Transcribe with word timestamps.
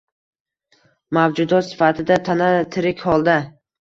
Mavjudot 1.17 1.67
sifatida 1.67 2.17
tana 2.31 2.49
tirik 2.77 3.05
holda. 3.11 3.37